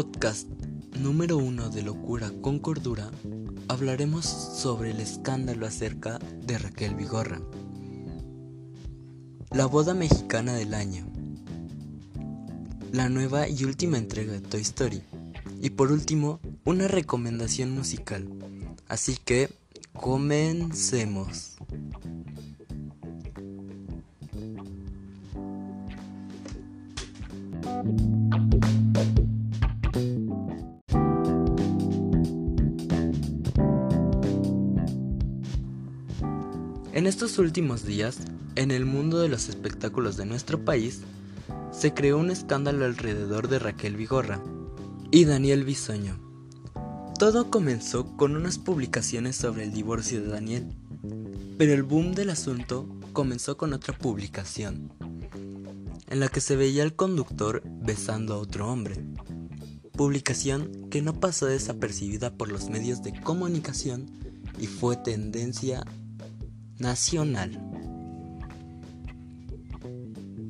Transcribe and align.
podcast 0.00 0.48
número 0.98 1.36
uno 1.36 1.68
de 1.68 1.82
Locura 1.82 2.32
con 2.40 2.58
Cordura 2.58 3.10
hablaremos 3.68 4.24
sobre 4.24 4.92
el 4.92 5.00
escándalo 5.00 5.66
acerca 5.66 6.18
de 6.40 6.56
Raquel 6.56 6.94
Vigorra. 6.94 7.38
La 9.50 9.66
boda 9.66 9.92
mexicana 9.92 10.54
del 10.54 10.72
año. 10.72 11.06
La 12.92 13.10
nueva 13.10 13.46
y 13.46 13.62
última 13.64 13.98
entrega 13.98 14.32
de 14.32 14.40
Toy 14.40 14.62
Story. 14.62 15.02
Y 15.60 15.68
por 15.68 15.92
último, 15.92 16.40
una 16.64 16.88
recomendación 16.88 17.70
musical. 17.72 18.26
Así 18.88 19.18
que, 19.22 19.50
comencemos. 19.92 21.58
En 37.00 37.06
estos 37.06 37.38
últimos 37.38 37.86
días, 37.86 38.18
en 38.56 38.70
el 38.70 38.84
mundo 38.84 39.20
de 39.20 39.30
los 39.30 39.48
espectáculos 39.48 40.18
de 40.18 40.26
nuestro 40.26 40.66
país, 40.66 41.00
se 41.72 41.94
creó 41.94 42.18
un 42.18 42.30
escándalo 42.30 42.84
alrededor 42.84 43.48
de 43.48 43.58
Raquel 43.58 43.96
Vigorra 43.96 44.38
y 45.10 45.24
Daniel 45.24 45.64
Bisoño. 45.64 46.20
Todo 47.18 47.50
comenzó 47.50 48.18
con 48.18 48.36
unas 48.36 48.58
publicaciones 48.58 49.34
sobre 49.34 49.64
el 49.64 49.72
divorcio 49.72 50.20
de 50.20 50.28
Daniel, 50.28 50.76
pero 51.56 51.72
el 51.72 51.84
boom 51.84 52.12
del 52.12 52.28
asunto 52.28 52.86
comenzó 53.14 53.56
con 53.56 53.72
otra 53.72 53.96
publicación, 53.96 54.92
en 56.06 56.20
la 56.20 56.28
que 56.28 56.42
se 56.42 56.54
veía 56.54 56.82
al 56.82 56.96
conductor 56.96 57.62
besando 57.82 58.34
a 58.34 58.38
otro 58.38 58.70
hombre. 58.70 59.02
Publicación 59.92 60.90
que 60.90 61.00
no 61.00 61.18
pasó 61.18 61.46
desapercibida 61.46 62.34
por 62.34 62.52
los 62.52 62.68
medios 62.68 63.02
de 63.02 63.18
comunicación 63.22 64.04
y 64.58 64.66
fue 64.66 64.98
tendencia 64.98 65.82
nacional. 66.80 67.60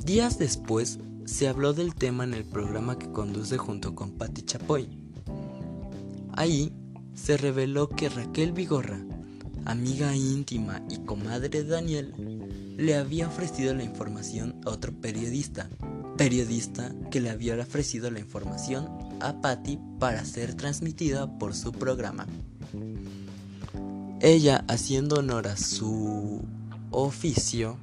Días 0.04 0.38
después 0.38 0.98
se 1.26 1.48
habló 1.48 1.72
del 1.72 1.94
tema 1.94 2.24
en 2.24 2.34
el 2.34 2.44
programa 2.44 2.98
que 2.98 3.12
conduce 3.12 3.58
junto 3.58 3.94
con 3.94 4.12
Patti 4.12 4.42
Chapoy. 4.42 4.88
Ahí 6.32 6.72
se 7.14 7.36
reveló 7.36 7.88
que 7.88 8.08
Raquel 8.08 8.52
Vigorra, 8.52 9.00
amiga 9.64 10.16
íntima 10.16 10.82
y 10.88 10.98
comadre 11.04 11.48
de 11.48 11.64
Daniel, 11.64 12.14
le 12.76 12.96
había 12.96 13.28
ofrecido 13.28 13.74
la 13.74 13.84
información 13.84 14.60
a 14.64 14.70
otro 14.70 14.92
periodista, 14.92 15.68
periodista 16.16 16.94
que 17.10 17.20
le 17.20 17.30
había 17.30 17.56
ofrecido 17.56 18.10
la 18.10 18.20
información 18.20 18.88
a 19.20 19.40
Patti 19.40 19.78
para 19.98 20.24
ser 20.24 20.54
transmitida 20.54 21.38
por 21.38 21.54
su 21.54 21.72
programa. 21.72 22.26
Ella, 24.22 24.66
haciendo 24.68 25.16
honor 25.16 25.48
a 25.48 25.56
su 25.56 26.42
oficio, 26.90 27.78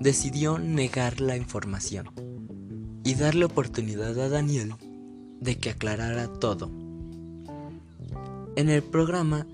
decidió 0.00 0.58
negar 0.58 1.20
la 1.20 1.36
información 1.36 2.10
y 3.04 3.14
darle 3.14 3.44
oportunidad 3.44 4.18
a 4.18 4.28
Daniel 4.28 4.74
de 5.40 5.56
que 5.56 5.70
aclarara 5.70 6.26
todo. 6.26 6.72
En 8.56 8.68
el 8.68 8.82
programa 8.82 9.46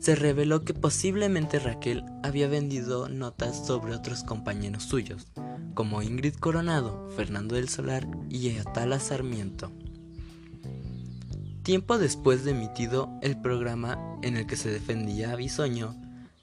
se 0.00 0.16
reveló 0.16 0.64
que 0.64 0.74
posiblemente 0.74 1.60
Raquel 1.60 2.04
había 2.24 2.48
vendido 2.48 3.08
notas 3.08 3.64
sobre 3.64 3.94
otros 3.94 4.24
compañeros 4.24 4.82
suyos, 4.82 5.28
como 5.74 6.02
Ingrid 6.02 6.34
Coronado, 6.34 7.08
Fernando 7.14 7.54
del 7.54 7.68
Solar 7.68 8.08
y 8.28 8.56
Atala 8.58 8.98
Sarmiento. 8.98 9.70
Tiempo 11.68 11.98
después 11.98 12.46
de 12.46 12.52
emitido 12.52 13.10
el 13.20 13.36
programa 13.36 13.98
en 14.22 14.38
el 14.38 14.46
que 14.46 14.56
se 14.56 14.70
defendía 14.70 15.32
a 15.32 15.36
Bisoño, 15.36 15.94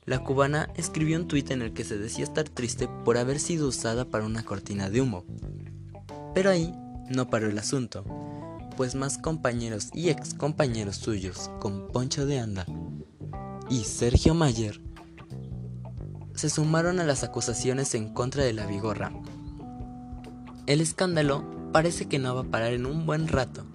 la 0.05 0.19
cubana 0.19 0.69
escribió 0.75 1.17
un 1.17 1.27
tuit 1.27 1.49
en 1.49 1.63
el 1.63 1.73
que 1.73 1.83
se 1.83 1.97
decía 1.97 2.25
estar 2.25 2.47
triste 2.47 2.87
por 3.03 3.17
haber 3.17 3.39
sido 3.39 3.67
usada 3.67 4.05
para 4.05 4.23
una 4.23 4.43
cortina 4.43 4.91
de 4.91 5.01
humo. 5.01 5.25
Pero 6.35 6.51
ahí 6.51 6.75
no 7.09 7.27
paró 7.27 7.49
el 7.49 7.57
asunto, 7.57 8.03
pues 8.77 8.93
más 8.93 9.17
compañeros 9.17 9.89
y 9.95 10.09
ex 10.09 10.35
compañeros 10.35 10.97
suyos, 10.97 11.49
como 11.59 11.87
Poncho 11.87 12.27
de 12.27 12.37
Anda 12.37 12.67
y 13.67 13.85
Sergio 13.85 14.35
Mayer, 14.35 14.79
se 16.35 16.51
sumaron 16.51 16.99
a 16.99 17.03
las 17.03 17.23
acusaciones 17.23 17.95
en 17.95 18.13
contra 18.13 18.43
de 18.43 18.53
la 18.53 18.67
Vigorra. 18.67 19.11
El 20.67 20.81
escándalo 20.81 21.71
parece 21.71 22.07
que 22.07 22.19
no 22.19 22.35
va 22.35 22.41
a 22.41 22.51
parar 22.51 22.73
en 22.73 22.85
un 22.85 23.07
buen 23.07 23.27
rato, 23.27 23.65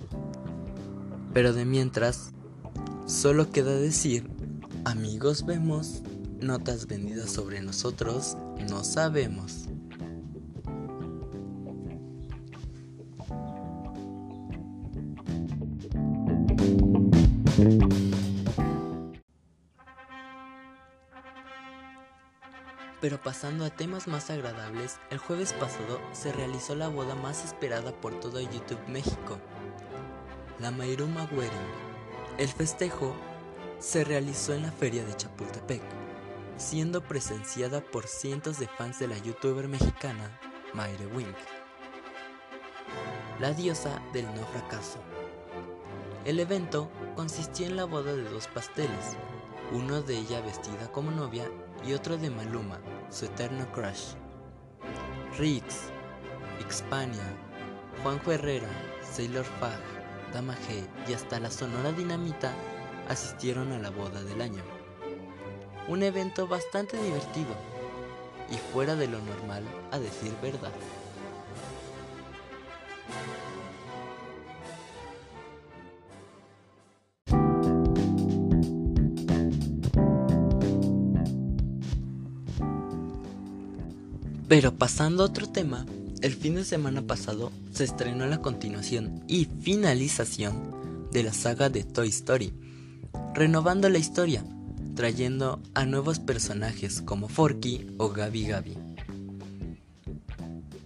pero 1.32 1.52
de 1.52 1.64
mientras, 1.64 2.32
solo 3.06 3.50
queda 3.50 3.74
decir, 3.74 4.28
amigos 4.84 5.44
vemos, 5.46 6.02
notas 6.40 6.86
vendidas 6.86 7.30
sobre 7.30 7.60
nosotros 7.60 8.36
no 8.68 8.84
sabemos. 8.84 9.68
Pero 23.00 23.22
pasando 23.22 23.64
a 23.64 23.70
temas 23.70 24.08
más 24.08 24.28
agradables, 24.28 24.98
el 25.10 25.18
jueves 25.18 25.54
pasado 25.54 26.00
se 26.12 26.32
realizó 26.32 26.74
la 26.74 26.88
boda 26.88 27.14
más 27.14 27.44
esperada 27.44 27.92
por 27.98 28.20
todo 28.20 28.40
YouTube 28.40 28.80
México, 28.88 29.38
la 30.60 30.70
Mairuma 30.70 31.26
Wedding. 31.32 31.50
El 32.36 32.48
festejo 32.48 33.14
se 33.78 34.04
realizó 34.04 34.52
en 34.52 34.62
la 34.62 34.70
feria 34.70 35.02
de 35.04 35.16
Chapultepec, 35.16 35.80
siendo 36.58 37.02
presenciada 37.02 37.80
por 37.80 38.06
cientos 38.06 38.58
de 38.58 38.68
fans 38.68 38.98
de 38.98 39.08
la 39.08 39.16
youtuber 39.18 39.68
mexicana 39.68 40.38
Mayre 40.74 41.06
Wink, 41.06 41.36
la 43.38 43.52
diosa 43.52 44.02
del 44.12 44.26
no 44.34 44.46
fracaso. 44.48 44.98
El 46.26 46.38
evento 46.38 46.90
consistió 47.16 47.66
en 47.66 47.76
la 47.76 47.86
boda 47.86 48.14
de 48.14 48.24
dos 48.24 48.46
pasteles, 48.48 49.16
uno 49.72 50.02
de 50.02 50.18
ella 50.18 50.42
vestida 50.42 50.92
como 50.92 51.10
novia 51.10 51.50
y 51.86 51.94
otro 51.94 52.18
de 52.18 52.28
Maluma, 52.28 52.78
su 53.08 53.24
eterno 53.24 53.66
crush. 53.72 54.14
Rix, 55.38 55.90
Xpania, 56.68 57.34
Juanjo 58.02 58.32
Herrera, 58.32 58.68
Sailor 59.02 59.46
Fag, 59.58 59.99
Dama 60.32 60.54
G 60.54 61.10
y 61.10 61.14
hasta 61.14 61.40
la 61.40 61.50
Sonora 61.50 61.92
Dinamita 61.92 62.52
asistieron 63.08 63.72
a 63.72 63.78
la 63.78 63.90
boda 63.90 64.22
del 64.22 64.40
año. 64.40 64.62
Un 65.88 66.02
evento 66.02 66.46
bastante 66.46 66.96
divertido 67.02 67.54
y 68.50 68.56
fuera 68.72 68.94
de 68.94 69.08
lo 69.08 69.18
normal 69.20 69.64
a 69.90 69.98
decir 69.98 70.32
verdad. 70.40 70.72
Pero 84.48 84.74
pasando 84.74 85.22
a 85.22 85.26
otro 85.26 85.48
tema, 85.48 85.86
el 86.22 86.34
fin 86.34 86.54
de 86.54 86.64
semana 86.64 87.02
pasado 87.02 87.50
se 87.72 87.84
estrenó 87.84 88.26
la 88.26 88.42
continuación 88.42 89.24
y 89.26 89.48
finalización 89.60 91.08
de 91.12 91.22
la 91.22 91.32
saga 91.32 91.70
de 91.70 91.82
Toy 91.82 92.08
Story, 92.08 92.52
renovando 93.34 93.88
la 93.88 93.98
historia, 93.98 94.44
trayendo 94.94 95.62
a 95.74 95.86
nuevos 95.86 96.18
personajes 96.18 97.00
como 97.00 97.28
Forky 97.28 97.86
o 97.96 98.10
Gabi 98.10 98.46
Gabi. 98.46 98.76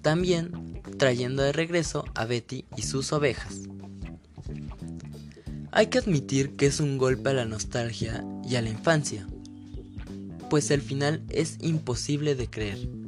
También 0.03 0.81
trayendo 0.99 1.43
de 1.43 1.53
regreso 1.53 2.05
a 2.14 2.25
Betty 2.26 2.67
y 2.76 2.82
sus 2.82 3.12
ovejas. 3.12 3.62
Hay 5.73 5.88
que 5.88 5.99
admitir 5.99 6.55
que 6.55 6.67
es 6.67 6.79
un 6.79 6.99
golpe 6.99 7.31
a 7.31 7.35
la 7.35 7.44
nostalgia 7.44 8.25
y 8.49 8.55
a 8.55 8.62
la 8.62 8.69
infancia, 8.69 9.26
pues 10.49 10.70
el 10.70 10.81
final 10.81 11.25
es 11.31 11.59
imposible 11.61 12.37
de 12.37 12.49
creer 12.49 13.04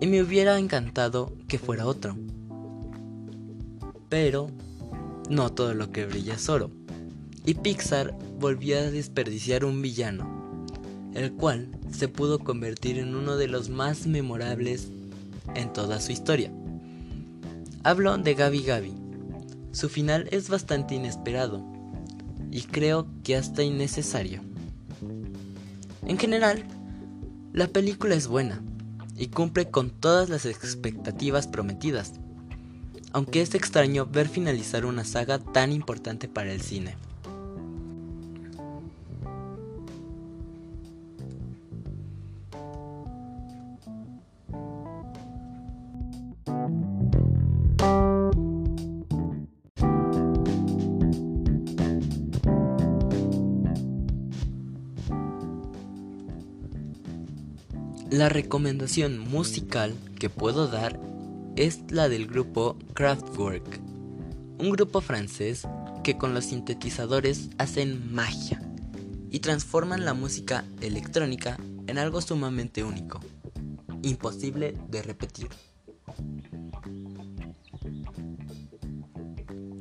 y 0.00 0.06
me 0.06 0.22
hubiera 0.22 0.58
encantado 0.58 1.32
que 1.46 1.58
fuera 1.58 1.86
otro. 1.86 2.16
Pero 4.08 4.50
no 5.28 5.52
todo 5.52 5.74
lo 5.74 5.90
que 5.92 6.06
brilla 6.06 6.34
es 6.34 6.48
oro. 6.48 6.70
Y 7.44 7.54
Pixar 7.54 8.16
volvió 8.38 8.78
a 8.78 8.90
desperdiciar 8.90 9.64
un 9.64 9.80
villano, 9.80 10.66
el 11.14 11.32
cual 11.32 11.68
se 11.90 12.08
pudo 12.08 12.38
convertir 12.38 12.98
en 12.98 13.14
uno 13.14 13.36
de 13.36 13.48
los 13.48 13.68
más 13.68 14.06
memorables 14.06 14.88
en 15.54 15.72
toda 15.72 16.00
su 16.00 16.12
historia. 16.12 16.52
Hablo 17.82 18.16
de 18.18 18.34
Gabi 18.34 18.62
Gabi. 18.62 18.94
Su 19.72 19.88
final 19.88 20.28
es 20.32 20.48
bastante 20.48 20.94
inesperado 20.94 21.64
y 22.50 22.62
creo 22.62 23.06
que 23.22 23.36
hasta 23.36 23.62
innecesario. 23.62 24.42
En 26.06 26.18
general, 26.18 26.64
la 27.52 27.68
película 27.68 28.14
es 28.14 28.26
buena, 28.26 28.62
y 29.20 29.28
cumple 29.28 29.70
con 29.70 29.90
todas 29.90 30.30
las 30.30 30.46
expectativas 30.46 31.46
prometidas. 31.46 32.14
aunque 33.12 33.42
es 33.42 33.56
extraño 33.56 34.06
ver 34.06 34.28
finalizar 34.28 34.86
una 34.86 35.04
saga 35.04 35.40
tan 35.40 35.72
importante 35.72 36.28
para 36.28 36.52
el 36.52 36.60
cine. 36.62 36.96
La 58.10 58.28
recomendación 58.28 59.20
musical 59.20 59.94
que 60.18 60.28
puedo 60.28 60.66
dar 60.66 61.00
es 61.54 61.78
la 61.90 62.08
del 62.08 62.26
grupo 62.26 62.76
Kraftwerk, 62.92 63.80
un 64.58 64.70
grupo 64.70 65.00
francés 65.00 65.62
que 66.02 66.18
con 66.18 66.34
los 66.34 66.46
sintetizadores 66.46 67.50
hacen 67.58 68.12
magia 68.12 68.60
y 69.30 69.38
transforman 69.38 70.04
la 70.04 70.12
música 70.12 70.64
electrónica 70.80 71.56
en 71.86 71.98
algo 71.98 72.20
sumamente 72.20 72.82
único, 72.82 73.20
imposible 74.02 74.76
de 74.88 75.02
repetir. 75.02 75.48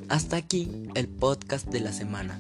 Hasta 0.08 0.38
aquí 0.38 0.70
el 0.94 1.08
podcast 1.08 1.68
de 1.70 1.80
la 1.80 1.94
semana. 1.94 2.40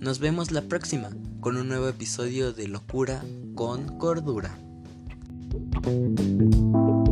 Nos 0.00 0.18
vemos 0.18 0.50
la 0.50 0.60
próxima 0.60 1.08
con 1.40 1.56
un 1.56 1.68
nuevo 1.68 1.88
episodio 1.88 2.52
de 2.52 2.68
Locura 2.68 3.24
con 3.54 3.96
Cordura. 3.96 4.63
Thank 5.54 6.20
you. 6.20 7.03